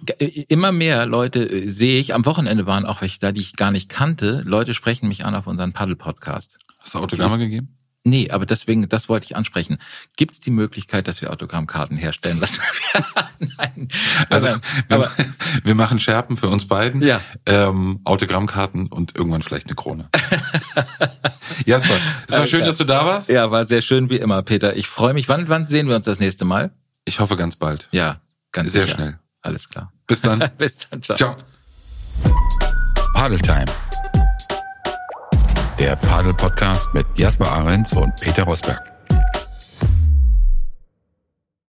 [0.48, 2.14] immer mehr Leute äh, sehe ich.
[2.14, 4.42] Am Wochenende waren auch welche da, die ich gar nicht kannte.
[4.44, 6.58] Leute sprechen mich an auf unseren Paddle-Podcast.
[6.78, 7.76] Hast du Autogramme gegeben?
[8.06, 9.78] Nee, aber deswegen, das wollte ich ansprechen.
[10.16, 12.60] Gibt es die Möglichkeit, dass wir Autogrammkarten herstellen lassen?
[13.58, 13.88] Nein.
[14.30, 14.46] Also
[14.88, 15.10] wir,
[15.64, 17.20] wir, machen Scherpen für uns beiden, ja.
[17.46, 20.08] ähm, Autogrammkarten und irgendwann vielleicht eine Krone.
[21.66, 21.96] Jasper,
[22.28, 23.28] es war schön, dass du da warst.
[23.28, 24.76] Ja, war sehr schön wie immer, Peter.
[24.76, 25.28] Ich freue mich.
[25.28, 26.70] Wann, wann sehen wir uns das nächste Mal?
[27.06, 27.88] Ich hoffe ganz bald.
[27.90, 28.20] Ja,
[28.52, 28.94] ganz sehr sicher.
[28.94, 29.18] schnell.
[29.42, 29.92] Alles klar.
[30.06, 30.48] Bis dann.
[30.58, 31.02] Bis dann.
[31.02, 31.16] Ciao.
[31.16, 31.36] ciao.
[33.14, 33.66] Paddle Time
[35.78, 38.95] der Padel Podcast mit Jasper Ahrens und Peter Rosberg.